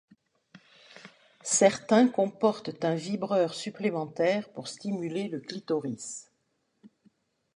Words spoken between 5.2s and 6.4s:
le clitoris.